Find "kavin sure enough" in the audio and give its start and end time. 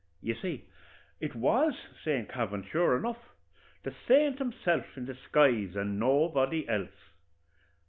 2.29-3.19